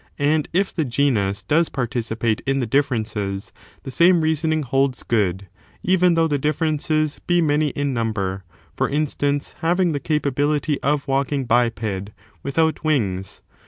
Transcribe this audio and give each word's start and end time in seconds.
And 0.17 0.49
if 0.51 0.73
the 0.73 0.83
genus 0.83 1.43
does 1.43 1.69
participate 1.69 2.41
in 2.47 2.59
the 2.59 2.65
differences, 2.65 3.51
the 3.83 3.91
same 3.91 4.21
reasoning 4.21 4.63
holds 4.63 5.03
good, 5.03 5.45
even 5.83 6.15
though 6.15 6.25
the 6.27 6.39
differences 6.39 7.19
be 7.27 7.39
many 7.39 7.67
in 7.67 7.93
number; 7.93 8.43
for 8.73 8.89
instance, 8.89 9.53
having 9.59 9.91
the 9.91 9.99
capability 9.99 10.81
of 10.81 11.07
walking, 11.07 11.45
biped, 11.45 12.09
without 12.41 12.83
wings. 12.83 13.41